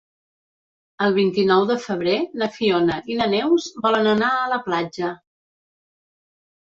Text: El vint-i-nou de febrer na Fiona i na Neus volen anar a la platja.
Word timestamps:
El 1.07 1.11
vint-i-nou 1.17 1.65
de 1.71 1.75
febrer 1.83 2.15
na 2.41 2.47
Fiona 2.55 2.97
i 3.15 3.17
na 3.19 3.27
Neus 3.33 3.67
volen 3.83 4.09
anar 4.15 4.31
a 4.39 4.47
la 4.55 4.59
platja. 4.69 5.11